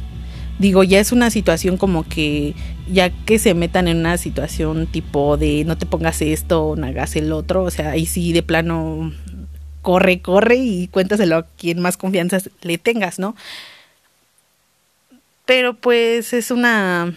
Digo, 0.59 0.83
ya 0.83 0.99
es 0.99 1.13
una 1.13 1.31
situación 1.31 1.77
como 1.77 2.03
que, 2.03 2.55
ya 2.91 3.11
que 3.11 3.39
se 3.39 3.55
metan 3.55 3.87
en 3.87 3.99
una 3.99 4.19
situación 4.19 4.89
tipo 4.89 5.37
de 5.37 5.65
no 5.65 5.79
te 5.79 5.87
pongas 5.87 6.21
esto, 6.21 6.75
no 6.77 6.87
hagas 6.87 7.15
el 7.15 7.33
otro, 7.33 7.63
o 7.63 7.71
sea, 7.71 7.91
ahí 7.91 8.07
sí 8.07 8.33
de 8.33 8.43
plano 8.43 9.13
corre, 9.83 10.21
corre 10.21 10.57
y 10.57 10.89
cuéntaselo 10.89 11.37
a 11.37 11.47
quien 11.47 11.81
más 11.81 11.97
confianza 11.97 12.39
le 12.63 12.77
tengas, 12.77 13.19
¿no? 13.21 13.37
Pero 15.47 15.75
pues 15.75 16.33
es 16.33 16.51
una 16.51 17.15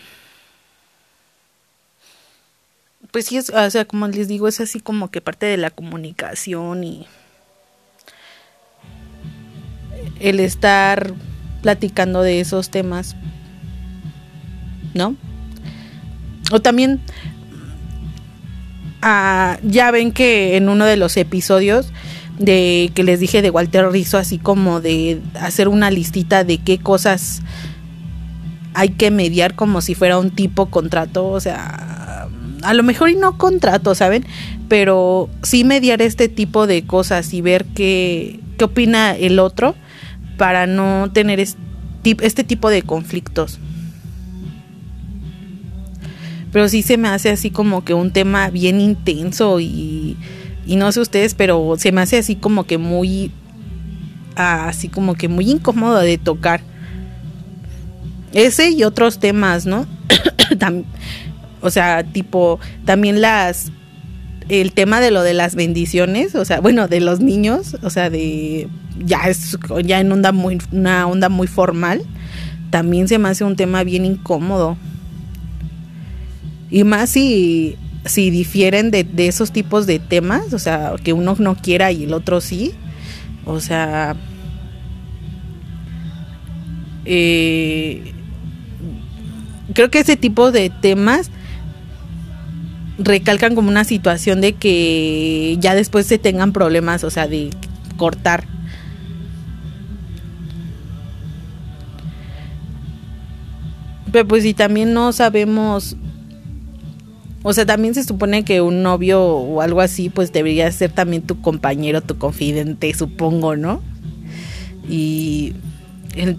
pues 3.12 3.25
sí, 3.25 3.38
es, 3.38 3.50
o 3.50 3.70
sea, 3.70 3.86
como 3.86 4.08
les 4.08 4.27
digo, 4.27 4.48
es 4.48 4.60
así 4.62 4.80
como 4.80 5.12
que 5.12 5.22
parte 5.22 5.46
de 5.46 5.58
la 5.58 5.70
comunicación 5.70 6.84
y 6.84 7.08
el 10.20 10.39
estar 10.39 11.13
platicando 11.62 12.22
de 12.22 12.39
esos 12.39 12.70
temas, 12.70 13.15
¿no? 14.94 15.15
O 16.51 16.62
también, 16.62 17.01
ah, 19.01 19.58
ya 19.63 19.91
ven 19.91 20.12
que 20.12 20.58
en 20.58 20.70
uno 20.70 20.86
de 20.86 20.98
los 20.98 21.18
episodios 21.18 21.91
de 22.39 22.91
que 22.96 23.03
les 23.03 23.20
dije 23.20 23.41
de 23.41 23.50
Walter 23.50 23.89
Rizzo, 23.89 24.18
así 24.18 24.38
como 24.38 24.82
de 24.82 25.22
hacer 25.39 25.68
una 25.68 25.91
listita 25.91 26.44
de 26.44 26.58
qué 26.58 26.80
cosas 26.80 27.41
hay 28.74 28.89
que 28.89 29.12
mediar 29.12 29.56
como 29.56 29.82
si 29.82 29.96
fuera 29.96 30.18
un 30.18 30.32
tipo 30.32 30.68
contrato, 30.68 31.27
o 31.27 31.39
sea, 31.39 31.80
a 32.63 32.74
lo 32.74 32.84
mejor 32.84 33.10
y 33.10 33.15
no 33.15 33.38
contrato, 33.38 33.96
¿saben? 33.96 34.25
Pero 34.68 35.30
sí 35.44 35.63
mediar 35.63 36.01
este 36.01 36.30
tipo 36.30 36.68
de 36.68 36.84
cosas 36.84 37.34
y 37.34 37.41
ver 37.41 37.65
qué, 37.65 38.39
qué 38.58 38.65
opina 38.65 39.15
el 39.15 39.39
otro 39.39 39.75
para 40.38 40.68
no 40.68 41.12
tener 41.13 41.39
este 41.39 42.44
tipo 42.44 42.70
de 42.70 42.82
conflictos. 42.82 43.60
Pero 46.51 46.68
sí 46.68 46.82
se 46.82 46.98
me 46.98 47.08
hace 47.08 47.30
así 47.30 47.50
como 47.50 47.86
que 47.86 47.94
un 47.94 48.12
tema 48.12 48.50
bien 48.50 48.82
intenso 48.82 49.60
y, 49.60 50.18
y 50.65 50.75
no 50.75 50.91
sé 50.91 51.00
ustedes, 51.00 51.34
pero 51.34 51.75
se 51.77 51.91
me 51.91 52.01
hace 52.01 52.18
así 52.18 52.36
como 52.36 52.65
que 52.65 52.77
muy, 52.77 53.32
así 54.36 54.89
como 54.89 55.15
que 55.15 55.27
muy 55.27 55.50
incómodo 55.50 56.00
de 56.00 56.18
tocar. 56.18 56.62
Ese 58.34 58.70
y 58.72 58.84
otros 58.84 59.20
temas, 59.20 59.65
¿no? 59.65 59.86
O 61.62 61.70
sea, 61.70 62.03
tipo, 62.03 62.60
también 62.86 63.22
las 63.22 63.72
el 64.50 64.74
tema 64.74 65.00
de 65.00 65.12
lo 65.12 65.24
de 65.24 65.34
las 65.34 65.56
bendiciones, 65.56 66.36
o 66.36 66.44
sea, 66.44 66.60
bueno, 66.60 66.88
de 66.88 67.00
los 67.00 67.22
niños, 67.22 67.77
o 67.84 67.89
sea, 67.89 68.10
de 68.10 68.68
ya 69.00 69.30
es 69.30 69.58
ya 69.84 70.00
en 70.00 70.12
onda 70.12 70.32
muy 70.32 70.58
una 70.72 71.08
onda 71.08 71.30
muy 71.30 71.48
formal, 71.48 72.01
también 72.70 73.08
se 73.08 73.18
me 73.18 73.30
hace 73.30 73.44
un 73.44 73.56
tema 73.56 73.84
bien 73.84 74.06
incómodo. 74.06 74.77
Y 76.70 76.84
más 76.84 77.12
si 77.12 77.77
si 78.06 78.32
difieren 78.32 78.89
de, 78.91 79.08
esos 79.27 79.51
tipos 79.51 79.86
de 79.86 80.00
temas, 80.00 80.53
o 80.53 80.60
sea, 80.60 80.94
que 81.03 81.13
uno 81.13 81.36
no 81.38 81.56
quiera 81.56 81.91
y 81.91 82.06
el 82.06 82.13
otro 82.13 82.41
sí, 82.41 82.74
o 83.46 83.60
sea, 83.60 84.15
eh, 87.06 88.13
creo 89.74 89.91
que 89.91 90.00
ese 90.00 90.18
tipo 90.18 90.51
de 90.51 90.70
temas 90.70 91.30
recalcan 92.98 93.55
como 93.55 93.69
una 93.69 93.83
situación 93.83 94.41
de 94.41 94.53
que 94.53 95.57
ya 95.60 95.75
después 95.75 96.05
se 96.05 96.17
tengan 96.17 96.53
problemas, 96.53 97.03
o 97.03 97.10
sea, 97.10 97.27
de 97.27 97.50
cortar. 97.98 98.45
Pero 104.12 104.27
pues 104.27 104.43
si 104.43 104.53
también 104.53 104.93
no 104.93 105.13
sabemos, 105.13 105.95
o 107.43 107.53
sea, 107.53 107.65
también 107.65 107.93
se 107.93 108.03
supone 108.03 108.43
que 108.43 108.62
un 108.62 108.83
novio 108.83 109.24
o 109.24 109.62
algo 109.62 109.81
así, 109.81 110.10
pues 110.10 110.33
debería 110.33 110.69
ser 110.71 110.91
también 110.91 111.24
tu 111.24 111.41
compañero, 111.41 112.01
tu 112.01 112.17
confidente, 112.17 112.93
supongo, 112.93 113.55
¿no? 113.55 113.81
Y 114.89 115.53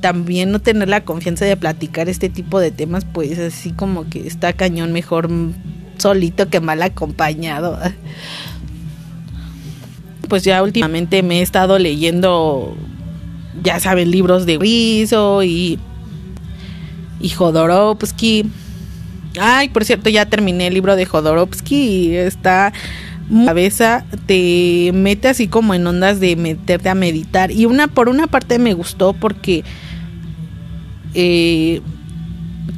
también 0.03 0.53
no 0.53 0.59
tener 0.61 0.89
la 0.89 1.03
confianza 1.03 1.47
de 1.47 1.57
platicar 1.57 2.11
este 2.11 2.29
tipo 2.29 2.61
de 2.61 2.71
temas, 2.71 3.07
pues 3.07 3.39
así 3.39 3.71
como 3.71 4.09
que 4.09 4.27
está 4.27 4.53
cañón, 4.53 4.93
mejor 4.93 5.31
solito 6.03 6.49
que 6.49 6.61
mal 6.61 6.83
acompañado. 6.83 7.79
Pues 10.29 10.45
ya 10.45 10.63
últimamente 10.63 11.23
me 11.23 11.39
he 11.39 11.43
estado 11.43 11.79
leyendo, 11.79 12.77
ya 13.63 13.81
saben, 13.81 14.11
libros 14.11 14.47
de 14.47 14.59
Rizzo 14.59 15.43
y, 15.43 15.79
y 17.21 17.29
Jodorowsky. 17.29 18.51
Ay, 19.41 19.69
por 19.69 19.85
cierto, 19.85 20.11
ya 20.11 20.27
terminé 20.27 20.67
el 20.67 20.75
libro 20.75 20.97
de 20.97 21.07
Jodorowsky 21.07 21.77
y 21.77 22.17
está 22.17 22.73
cabeza 23.47 24.05
te 24.27 24.91
mete 24.93 25.29
así 25.29 25.49
como 25.49 25.73
en 25.75 25.87
ondas 25.87 26.21
de 26.21 26.37
meterte 26.37 26.91
a 26.91 26.95
meditar 26.95 27.51
y 27.51 27.65
una 27.65 27.89
por 27.89 28.11
una 28.11 28.27
parte 28.27 28.59
me 28.59 28.75
gustó 28.75 29.15
porque 29.15 29.65
eh, 31.15 31.81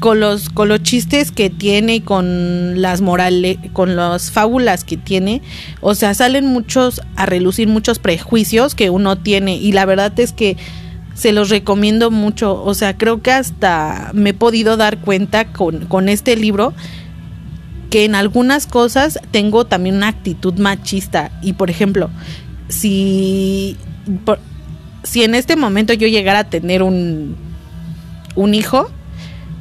con 0.00 0.20
los, 0.20 0.50
con 0.50 0.68
los 0.68 0.82
chistes 0.82 1.30
que 1.30 1.50
tiene 1.50 1.96
y 1.96 2.00
con 2.00 2.80
las 2.80 3.00
morales, 3.00 3.58
con 3.72 3.96
las 3.96 4.30
fábulas 4.30 4.84
que 4.84 4.96
tiene, 4.96 5.42
o 5.80 5.94
sea, 5.94 6.14
salen 6.14 6.46
muchos 6.46 7.00
a 7.16 7.26
relucir 7.26 7.68
muchos 7.68 7.98
prejuicios 7.98 8.74
que 8.74 8.90
uno 8.90 9.16
tiene 9.16 9.56
y 9.56 9.72
la 9.72 9.86
verdad 9.86 10.18
es 10.20 10.32
que 10.32 10.56
se 11.14 11.32
los 11.32 11.48
recomiendo 11.48 12.10
mucho, 12.10 12.62
o 12.62 12.74
sea, 12.74 12.96
creo 12.96 13.22
que 13.22 13.30
hasta 13.30 14.10
me 14.14 14.30
he 14.30 14.34
podido 14.34 14.76
dar 14.76 14.98
cuenta 14.98 15.46
con, 15.52 15.86
con 15.86 16.08
este 16.08 16.36
libro 16.36 16.74
que 17.90 18.04
en 18.04 18.16
algunas 18.16 18.66
cosas 18.66 19.20
tengo 19.30 19.64
también 19.64 19.96
una 19.96 20.08
actitud 20.08 20.54
machista 20.54 21.30
y 21.40 21.52
por 21.52 21.70
ejemplo, 21.70 22.10
si 22.68 23.76
si 25.04 25.22
en 25.22 25.34
este 25.34 25.54
momento 25.54 25.92
yo 25.92 26.08
llegara 26.08 26.40
a 26.40 26.44
tener 26.50 26.82
un 26.82 27.36
un 28.34 28.54
hijo, 28.54 28.90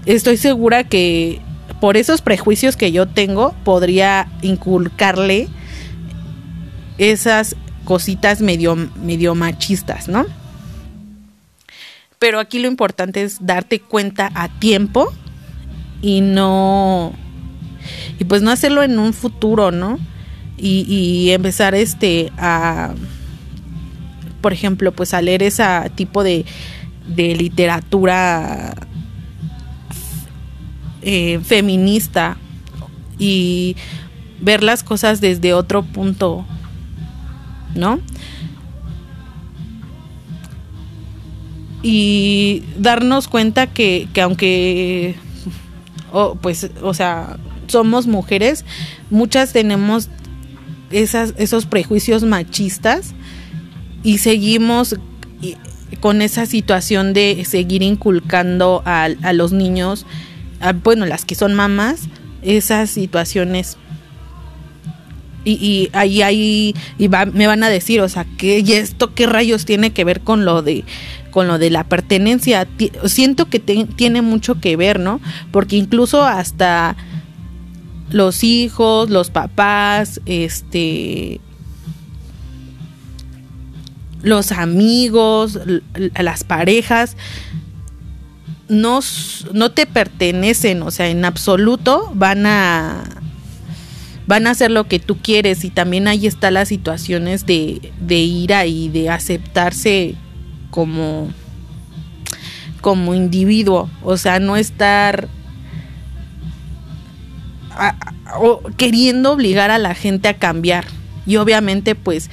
estoy 0.05 0.37
segura 0.37 0.83
que 0.83 1.41
por 1.79 1.97
esos 1.97 2.21
prejuicios 2.21 2.77
que 2.77 2.91
yo 2.91 3.07
tengo 3.07 3.53
podría 3.63 4.27
inculcarle 4.41 5.47
esas 6.97 7.55
cositas 7.83 8.41
medio, 8.41 8.75
medio 8.75 9.35
machistas, 9.35 10.07
¿no? 10.07 10.25
Pero 12.19 12.39
aquí 12.39 12.59
lo 12.59 12.67
importante 12.67 13.23
es 13.23 13.45
darte 13.45 13.79
cuenta 13.79 14.31
a 14.33 14.47
tiempo 14.59 15.11
y 16.01 16.21
no 16.21 17.13
y 18.17 18.23
pues 18.23 18.41
no 18.41 18.51
hacerlo 18.51 18.83
en 18.83 18.97
un 18.97 19.13
futuro, 19.13 19.71
¿no? 19.71 19.99
Y, 20.57 20.85
y 20.87 21.31
empezar 21.31 21.75
este 21.75 22.31
a 22.37 22.93
por 24.43 24.53
ejemplo, 24.53 24.91
pues 24.91 25.13
a 25.13 25.21
leer 25.21 25.41
ese 25.41 25.63
tipo 25.95 26.21
de, 26.23 26.45
de 27.07 27.33
literatura 27.33 28.75
eh, 31.05 31.39
feminista 31.43 32.37
y 33.19 33.75
ver 34.39 34.63
las 34.63 34.83
cosas 34.83 35.21
desde 35.21 35.53
otro 35.53 35.83
punto, 35.83 36.45
¿no? 37.75 37.99
Y 41.81 42.63
darnos 42.77 43.27
cuenta 43.27 43.67
que, 43.67 44.07
que 44.13 44.21
aunque, 44.21 45.15
pues, 46.41 46.71
o 46.81 46.93
sea, 46.93 47.37
somos 47.67 48.07
mujeres, 48.07 48.63
muchas 49.09 49.51
tenemos 49.51 50.09
esas, 50.91 51.33
esos 51.37 51.65
prejuicios 51.65 52.23
machistas 52.23 53.13
y 54.03 54.19
seguimos 54.19 54.95
con 55.99 56.21
esa 56.21 56.45
situación 56.45 57.13
de 57.13 57.45
seguir 57.45 57.83
inculcando 57.83 58.81
a, 58.85 59.09
a 59.21 59.33
los 59.33 59.51
niños 59.51 60.05
bueno, 60.71 61.05
las 61.05 61.25
que 61.25 61.35
son 61.35 61.53
mamás, 61.53 62.07
esas 62.41 62.89
situaciones. 62.89 63.77
Y, 65.45 65.89
ahí, 65.91 66.21
ahí 66.21 66.73
y 66.97 67.09
me 67.09 67.47
van 67.47 67.63
a 67.63 67.69
decir, 67.69 67.99
o 67.99 68.07
sea, 68.07 68.25
que 68.37 68.59
¿y 68.59 68.71
esto 68.73 69.13
qué 69.13 69.25
rayos 69.25 69.65
tiene 69.65 69.91
que 69.91 70.05
ver 70.05 70.21
con 70.21 70.45
lo 70.45 70.61
de 70.61 70.85
con 71.31 71.47
lo 71.49 71.57
de 71.57 71.69
la 71.69 71.83
pertenencia? 71.83 72.65
siento 73.07 73.49
que 73.49 73.59
tiene 73.59 74.21
mucho 74.21 74.61
que 74.61 74.77
ver, 74.77 75.01
¿no? 75.01 75.19
Porque 75.51 75.75
incluso 75.75 76.23
hasta 76.23 76.95
los 78.09 78.45
hijos, 78.45 79.09
los 79.09 79.31
papás, 79.31 80.21
este 80.25 81.41
los 84.21 84.53
amigos, 84.53 85.59
las 86.15 86.45
parejas, 86.45 87.17
no, 88.69 88.99
no 89.53 89.71
te 89.71 89.85
pertenecen, 89.85 90.81
o 90.83 90.91
sea, 90.91 91.09
en 91.09 91.25
absoluto 91.25 92.11
van 92.15 92.45
a 92.45 93.03
van 94.25 94.47
a 94.47 94.51
hacer 94.51 94.71
lo 94.71 94.87
que 94.87 94.99
tú 94.99 95.17
quieres 95.17 95.65
y 95.65 95.69
también 95.69 96.07
ahí 96.07 96.27
está 96.27 96.49
las 96.49 96.69
situaciones 96.69 97.45
de, 97.45 97.91
de 97.99 98.19
ira 98.19 98.65
y 98.65 98.87
de 98.87 99.09
aceptarse 99.09 100.15
como 100.69 101.29
como 102.79 103.13
individuo, 103.13 103.89
o 104.01 104.17
sea, 104.17 104.39
no 104.39 104.57
estar 104.57 105.29
queriendo 108.77 109.31
obligar 109.31 109.71
a 109.71 109.77
la 109.77 109.95
gente 109.95 110.27
a 110.27 110.33
cambiar. 110.35 110.85
Y 111.25 111.37
obviamente 111.37 111.95
pues 111.95 112.29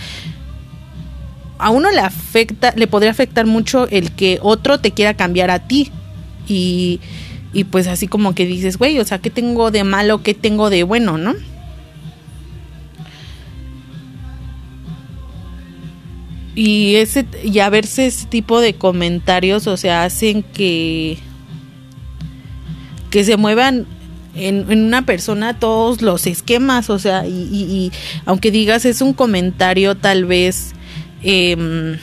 a 1.59 1.71
uno 1.71 1.91
le 1.91 2.01
afecta, 2.01 2.73
le 2.75 2.87
podría 2.87 3.11
afectar 3.11 3.47
mucho 3.47 3.87
el 3.89 4.13
que 4.13 4.39
otro 4.43 4.81
te 4.81 4.93
quiera 4.93 5.15
cambiar 5.15 5.51
a 5.51 5.61
ti. 5.61 5.93
Y, 6.51 7.01
y 7.53 7.65
pues 7.65 7.87
así 7.87 8.09
como 8.09 8.35
que 8.35 8.45
dices, 8.45 8.77
güey, 8.77 8.99
o 8.99 9.05
sea, 9.05 9.19
¿qué 9.19 9.31
tengo 9.31 9.71
de 9.71 9.85
malo? 9.85 10.23
¿Qué 10.23 10.35
tengo 10.35 10.69
de 10.69 10.83
bueno? 10.83 11.17
¿No? 11.17 11.35
Y 16.55 16.97
ese 16.97 17.27
y 17.45 17.61
a 17.61 17.71
verse 17.71 18.07
ese 18.07 18.27
tipo 18.27 18.61
de 18.61 18.75
comentarios, 18.75 19.67
o 19.67 19.77
sea, 19.77 20.05
hacen 20.05 20.43
que 20.43 21.17
que 23.11 23.25
se 23.25 23.37
muevan 23.37 23.87
en, 24.35 24.69
una 24.69 25.07
persona 25.07 25.59
todos 25.59 26.03
los 26.03 26.27
esquemas, 26.27 26.91
o 26.91 26.99
sea, 26.99 27.27
y, 27.27 27.93
aunque 28.27 28.51
digas 28.51 28.85
es 28.85 29.01
un 29.01 29.13
comentario 29.15 29.97
tal 29.97 30.25
vez 30.25 30.73
eh, 31.23 31.97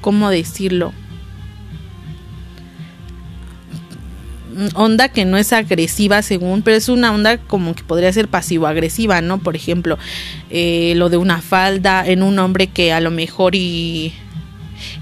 ¿cómo 0.00 0.30
decirlo? 0.30 0.92
onda 4.74 5.08
que 5.08 5.24
no 5.24 5.36
es 5.36 5.52
agresiva 5.52 6.22
según, 6.22 6.62
pero 6.62 6.76
es 6.76 6.88
una 6.88 7.12
onda 7.12 7.38
como 7.38 7.74
que 7.74 7.84
podría 7.84 8.12
ser 8.12 8.28
pasivo-agresiva, 8.28 9.20
¿no? 9.20 9.38
Por 9.38 9.56
ejemplo, 9.56 9.98
eh, 10.50 10.94
lo 10.96 11.08
de 11.10 11.16
una 11.16 11.40
falda 11.40 12.06
en 12.06 12.22
un 12.22 12.38
hombre 12.38 12.66
que 12.66 12.92
a 12.92 13.00
lo 13.00 13.10
mejor 13.10 13.54
y, 13.54 14.12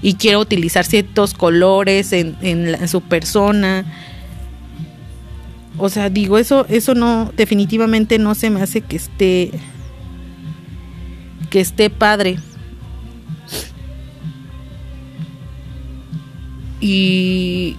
y 0.01 0.13
quiere 0.15 0.37
utilizar 0.37 0.85
ciertos 0.85 1.33
colores 1.33 2.13
en, 2.13 2.35
en, 2.41 2.87
su 2.87 3.01
persona. 3.01 3.85
O 5.77 5.89
sea, 5.89 6.09
digo, 6.09 6.37
eso, 6.37 6.65
eso 6.69 6.93
no, 6.95 7.31
definitivamente 7.35 8.19
no 8.19 8.35
se 8.35 8.49
me 8.49 8.61
hace 8.61 8.81
que 8.81 8.95
esté, 8.95 9.51
que 11.49 11.59
esté 11.59 11.89
padre. 11.89 12.37
Y, 16.79 17.75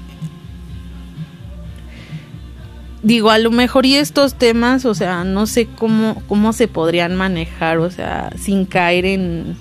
digo, 3.03 3.31
a 3.31 3.39
lo 3.39 3.51
mejor 3.51 3.87
y 3.87 3.97
estos 3.97 4.35
temas, 4.35 4.85
o 4.85 4.95
sea, 4.95 5.25
no 5.25 5.47
sé 5.47 5.67
cómo, 5.67 6.23
cómo 6.29 6.53
se 6.53 6.69
podrían 6.69 7.17
manejar, 7.17 7.79
o 7.79 7.91
sea, 7.91 8.31
sin 8.37 8.65
caer 8.67 9.05
en... 9.05 9.57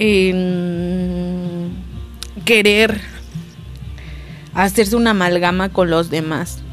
en 0.00 1.72
querer 2.44 3.00
hacerse 4.52 4.96
una 4.96 5.10
amalgama 5.10 5.68
con 5.68 5.90
los 5.90 6.10
demás. 6.10 6.63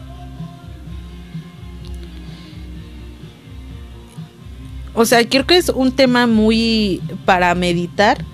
O 4.93 5.05
sea, 5.05 5.27
creo 5.27 5.45
que 5.45 5.57
es 5.57 5.69
un 5.69 5.91
tema 5.93 6.27
muy 6.27 7.01
para 7.25 7.55
meditar 7.55 8.25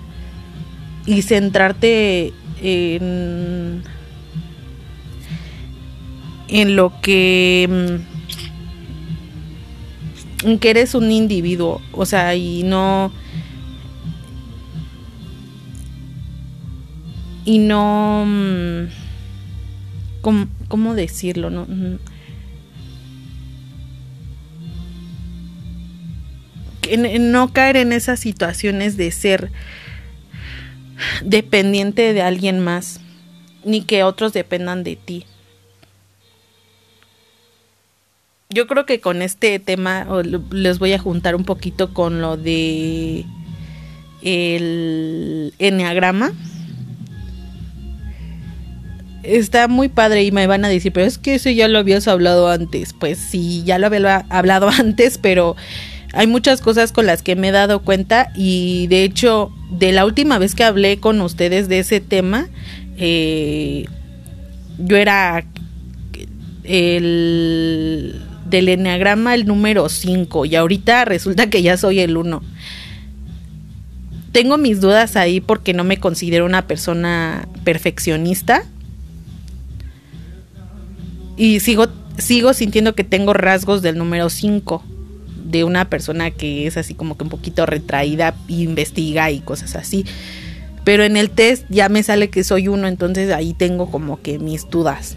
y 1.06 1.22
centrarte 1.22 2.32
en, 2.60 3.82
en 6.48 6.76
lo 6.76 6.92
que 7.00 7.68
mm, 7.68 8.18
en 10.48 10.58
que 10.58 10.70
eres 10.70 10.94
un 10.94 11.10
individuo, 11.10 11.80
o 11.92 12.06
sea, 12.06 12.34
y 12.34 12.62
no 12.62 13.10
y 17.44 17.58
no 17.58 18.24
mm, 18.26 18.84
¿cómo, 20.68 20.94
decirlo? 20.94 21.50
No, 21.50 21.66
no 26.96 27.52
caer 27.52 27.76
en 27.76 27.92
esas 27.92 28.20
situaciones 28.20 28.96
de 28.96 29.10
ser 29.10 29.50
dependiente 31.22 32.12
de 32.12 32.22
alguien 32.22 32.60
más, 32.60 33.00
ni 33.64 33.82
que 33.82 34.02
otros 34.02 34.32
dependan 34.32 34.84
de 34.84 34.96
ti. 34.96 35.26
Yo 38.50 38.66
creo 38.66 38.86
que 38.86 39.00
con 39.00 39.20
este 39.20 39.58
tema 39.58 40.06
les 40.50 40.78
voy 40.78 40.94
a 40.94 40.98
juntar 40.98 41.34
un 41.34 41.44
poquito 41.44 41.92
con 41.92 42.22
lo 42.22 42.38
de 42.38 43.26
el 44.22 45.52
enneagrama. 45.58 46.32
Está 49.22 49.68
muy 49.68 49.88
padre 49.88 50.22
y 50.24 50.32
me 50.32 50.46
van 50.46 50.64
a 50.64 50.68
decir, 50.68 50.92
pero 50.92 51.04
es 51.04 51.18
que 51.18 51.34
eso 51.34 51.50
ya 51.50 51.68
lo 51.68 51.78
habías 51.78 52.08
hablado 52.08 52.48
antes. 52.48 52.94
Pues 52.98 53.18
sí, 53.18 53.62
ya 53.66 53.78
lo 53.78 53.88
había 53.88 54.24
hablado 54.30 54.68
antes, 54.78 55.18
pero 55.18 55.54
hay 56.18 56.26
muchas 56.26 56.60
cosas 56.60 56.90
con 56.90 57.06
las 57.06 57.22
que 57.22 57.36
me 57.36 57.50
he 57.50 57.52
dado 57.52 57.78
cuenta 57.78 58.32
y 58.34 58.88
de 58.88 59.04
hecho 59.04 59.52
de 59.70 59.92
la 59.92 60.04
última 60.04 60.36
vez 60.38 60.56
que 60.56 60.64
hablé 60.64 60.98
con 60.98 61.20
ustedes 61.20 61.68
de 61.68 61.78
ese 61.78 62.00
tema, 62.00 62.48
eh, 62.96 63.84
yo 64.78 64.96
era 64.96 65.44
el 66.64 68.20
del 68.46 68.68
enneagrama 68.68 69.36
el 69.36 69.46
número 69.46 69.88
5 69.88 70.44
y 70.44 70.56
ahorita 70.56 71.04
resulta 71.04 71.50
que 71.50 71.62
ya 71.62 71.76
soy 71.76 72.00
el 72.00 72.16
1. 72.16 72.42
Tengo 74.32 74.58
mis 74.58 74.80
dudas 74.80 75.14
ahí 75.14 75.40
porque 75.40 75.72
no 75.72 75.84
me 75.84 76.00
considero 76.00 76.46
una 76.46 76.66
persona 76.66 77.46
perfeccionista. 77.62 78.64
Y 81.36 81.60
sigo, 81.60 81.86
sigo 82.16 82.54
sintiendo 82.54 82.96
que 82.96 83.04
tengo 83.04 83.34
rasgos 83.34 83.82
del 83.82 83.96
número 83.96 84.30
5 84.30 84.82
de 85.48 85.64
una 85.64 85.88
persona 85.88 86.30
que 86.30 86.66
es 86.66 86.76
así 86.76 86.94
como 86.94 87.16
que 87.16 87.24
un 87.24 87.30
poquito 87.30 87.66
retraída, 87.66 88.34
investiga 88.48 89.30
y 89.30 89.40
cosas 89.40 89.76
así. 89.76 90.04
Pero 90.84 91.04
en 91.04 91.16
el 91.16 91.30
test 91.30 91.64
ya 91.68 91.88
me 91.88 92.02
sale 92.02 92.30
que 92.30 92.44
soy 92.44 92.68
uno, 92.68 92.86
entonces 92.86 93.32
ahí 93.32 93.54
tengo 93.54 93.90
como 93.90 94.20
que 94.22 94.38
mis 94.38 94.68
dudas. 94.68 95.16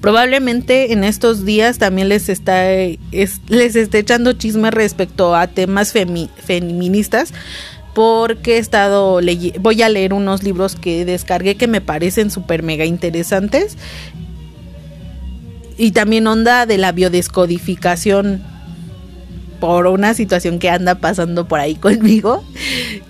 Probablemente 0.00 0.92
en 0.92 1.04
estos 1.04 1.44
días 1.44 1.78
también 1.78 2.08
les 2.08 2.28
está 2.28 2.64
les 2.70 3.76
esté 3.76 3.98
echando 3.98 4.32
chisme 4.34 4.70
respecto 4.70 5.34
a 5.34 5.46
temas 5.46 5.92
feministas 5.92 7.32
porque 7.94 8.56
he 8.56 8.58
estado 8.58 9.20
voy 9.60 9.82
a 9.82 9.88
leer 9.88 10.12
unos 10.12 10.42
libros 10.42 10.76
que 10.76 11.04
descargué 11.04 11.56
que 11.56 11.66
me 11.66 11.80
parecen 11.80 12.30
súper 12.30 12.62
mega 12.62 12.84
interesantes 12.84 13.76
y 15.76 15.92
también 15.92 16.26
onda 16.26 16.66
de 16.66 16.78
la 16.78 16.92
biodescodificación 16.92 18.53
por 19.64 19.86
una 19.86 20.12
situación 20.12 20.58
que 20.58 20.68
anda 20.68 20.96
pasando 20.96 21.48
por 21.48 21.58
ahí 21.58 21.74
conmigo, 21.86 22.44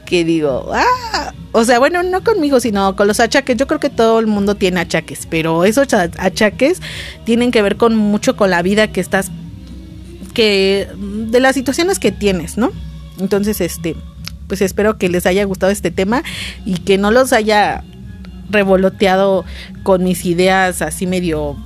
que 0.06 0.24
digo, 0.24 0.70
ah, 0.72 1.32
o 1.50 1.64
sea, 1.64 1.80
bueno, 1.80 2.04
no 2.04 2.22
conmigo, 2.22 2.60
sino 2.60 2.94
con 2.94 3.08
los 3.08 3.18
achaques. 3.18 3.56
Yo 3.56 3.66
creo 3.66 3.80
que 3.80 3.90
todo 3.90 4.20
el 4.20 4.28
mundo 4.28 4.54
tiene 4.54 4.78
achaques, 4.78 5.26
pero 5.28 5.64
esos 5.64 5.92
achaques 5.92 6.80
tienen 7.24 7.50
que 7.50 7.60
ver 7.60 7.76
con 7.76 7.96
mucho 7.96 8.36
con 8.36 8.50
la 8.50 8.62
vida 8.62 8.92
que 8.92 9.00
estás, 9.00 9.32
que, 10.32 10.86
de 10.96 11.40
las 11.40 11.56
situaciones 11.56 11.98
que 11.98 12.12
tienes, 12.12 12.56
¿no? 12.56 12.70
Entonces, 13.18 13.60
este, 13.60 13.96
pues 14.46 14.62
espero 14.62 14.96
que 14.96 15.08
les 15.08 15.26
haya 15.26 15.42
gustado 15.42 15.72
este 15.72 15.90
tema 15.90 16.22
y 16.64 16.74
que 16.78 16.98
no 16.98 17.10
los 17.10 17.32
haya 17.32 17.82
revoloteado 18.48 19.44
con 19.82 20.04
mis 20.04 20.24
ideas 20.24 20.82
así 20.82 21.08
medio 21.08 21.56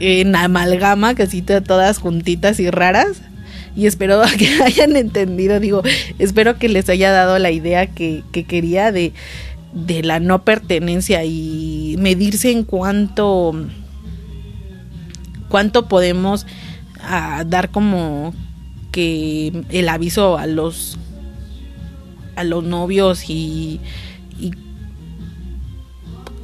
en 0.00 0.34
amalgama, 0.36 1.14
casi 1.14 1.42
todas 1.42 1.98
juntitas 1.98 2.60
y 2.60 2.70
raras. 2.70 3.22
Y 3.74 3.86
espero 3.86 4.22
que 4.38 4.62
hayan 4.62 4.96
entendido, 4.96 5.60
digo, 5.60 5.82
espero 6.18 6.58
que 6.58 6.68
les 6.68 6.88
haya 6.88 7.10
dado 7.12 7.38
la 7.38 7.50
idea 7.50 7.86
que, 7.86 8.24
quería 8.32 8.92
de, 8.92 9.12
de 9.72 10.02
la 10.02 10.20
no 10.20 10.44
pertenencia 10.44 11.24
y 11.24 11.96
medirse 11.98 12.50
en 12.50 12.64
cuánto, 12.64 13.52
cuánto 15.48 15.88
podemos 15.88 16.46
ah, 17.02 17.44
dar 17.46 17.70
como 17.70 18.34
que 18.92 19.52
el 19.70 19.88
aviso 19.88 20.38
a 20.38 20.46
los 20.46 20.98
a 22.34 22.44
los 22.44 22.64
novios 22.64 23.30
y, 23.30 23.80
y 24.38 24.52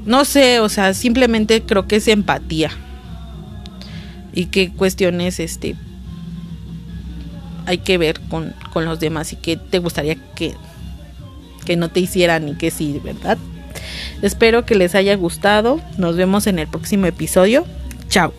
no 0.07 0.25
sé, 0.25 0.61
o 0.61 0.71
sea, 0.71 0.95
simplemente 0.95 1.63
creo 1.63 1.87
que 1.87 1.97
es 1.97 2.09
empatía 2.09 2.71
y 4.33 4.47
qué 4.47 4.73
cuestiones 4.73 5.41
este 5.41 5.77
hay 7.67 7.79
que 7.79 7.99
ver 7.99 8.21
con, 8.21 8.55
con 8.73 8.85
los 8.85 9.01
demás 9.01 9.33
y 9.33 9.37
qué 9.37 9.57
te 9.57 9.79
gustaría 9.79 10.17
que, 10.35 10.55
que 11.65 11.77
no 11.77 11.91
te 11.91 12.01
hicieran 12.01 12.49
y 12.49 12.55
que 12.55 12.71
sí, 12.71 13.01
¿verdad? 13.03 13.39
Espero 14.21 14.65
que 14.65 14.75
les 14.75 14.95
haya 14.95 15.15
gustado. 15.17 15.81
Nos 15.99 16.17
vemos 16.17 16.47
en 16.47 16.59
el 16.59 16.69
próximo 16.69 17.07
episodio. 17.07 17.65
Chao. 18.09 18.33